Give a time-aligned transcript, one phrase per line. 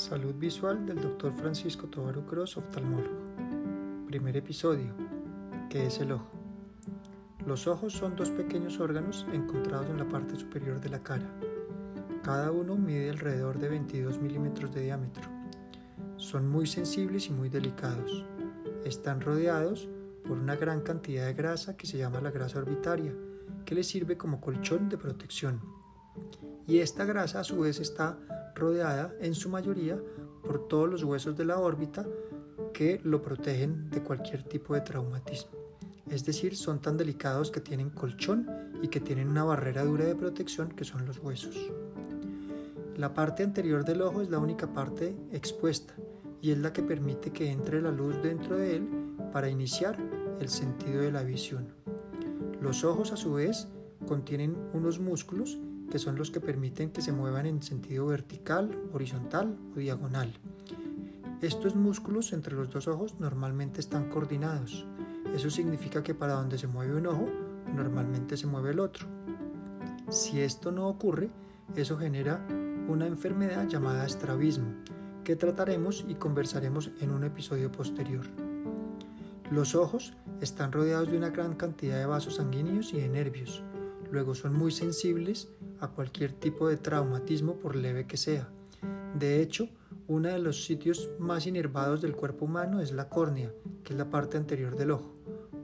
[0.00, 1.30] Salud visual del Dr.
[1.34, 3.18] Francisco Tobaru Cross, oftalmólogo.
[4.06, 4.94] Primer episodio.
[5.68, 6.30] ¿Qué es el ojo?
[7.46, 11.30] Los ojos son dos pequeños órganos encontrados en la parte superior de la cara.
[12.22, 15.28] Cada uno mide alrededor de 22 milímetros de diámetro.
[16.16, 18.24] Son muy sensibles y muy delicados.
[18.86, 19.86] Están rodeados
[20.26, 23.12] por una gran cantidad de grasa que se llama la grasa orbitaria,
[23.66, 25.60] que les sirve como colchón de protección.
[26.66, 28.18] Y esta grasa a su vez está
[28.54, 29.98] rodeada en su mayoría
[30.42, 32.06] por todos los huesos de la órbita
[32.72, 35.52] que lo protegen de cualquier tipo de traumatismo.
[36.08, 38.48] Es decir, son tan delicados que tienen colchón
[38.82, 41.70] y que tienen una barrera dura de protección que son los huesos.
[42.96, 45.94] La parte anterior del ojo es la única parte expuesta
[46.42, 48.88] y es la que permite que entre la luz dentro de él
[49.32, 49.96] para iniciar
[50.40, 51.68] el sentido de la visión.
[52.60, 53.68] Los ojos a su vez
[54.06, 55.58] contienen unos músculos
[55.90, 60.32] que son los que permiten que se muevan en sentido vertical, horizontal o diagonal.
[61.42, 64.86] Estos músculos entre los dos ojos normalmente están coordinados.
[65.34, 67.28] Eso significa que para donde se mueve un ojo,
[67.74, 69.06] normalmente se mueve el otro.
[70.08, 71.30] Si esto no ocurre,
[71.76, 72.44] eso genera
[72.88, 74.74] una enfermedad llamada estrabismo,
[75.24, 78.26] que trataremos y conversaremos en un episodio posterior.
[79.50, 83.62] Los ojos están rodeados de una gran cantidad de vasos sanguíneos y de nervios.
[84.10, 85.48] Luego son muy sensibles
[85.80, 88.48] a cualquier tipo de traumatismo por leve que sea.
[89.18, 89.68] De hecho,
[90.08, 93.52] uno de los sitios más inervados del cuerpo humano es la córnea,
[93.84, 95.14] que es la parte anterior del ojo.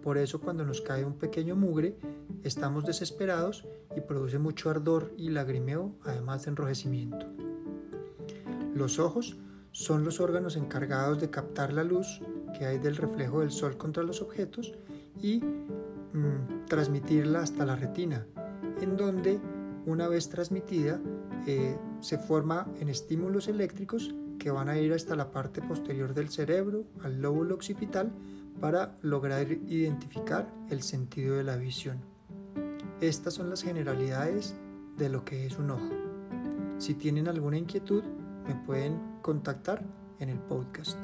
[0.02, 1.96] Por eso cuando nos cae un pequeño mugre,
[2.44, 3.64] estamos desesperados
[3.96, 7.26] y produce mucho ardor y lagrimeo, además de enrojecimiento.
[8.74, 9.36] Los ojos
[9.72, 12.20] son los órganos encargados de captar la luz
[12.56, 14.72] que hay del reflejo del sol contra los objetos
[15.20, 15.42] y
[16.16, 18.26] mm, transmitirla hasta la retina,
[18.80, 19.40] en donde
[19.86, 21.00] una vez transmitida,
[21.46, 26.28] eh, se forma en estímulos eléctricos que van a ir hasta la parte posterior del
[26.28, 28.12] cerebro, al lóbulo occipital,
[28.60, 31.98] para lograr identificar el sentido de la visión.
[33.00, 34.56] Estas son las generalidades
[34.96, 35.90] de lo que es un ojo.
[36.78, 38.02] Si tienen alguna inquietud,
[38.46, 39.84] me pueden contactar
[40.18, 40.98] en el podcast.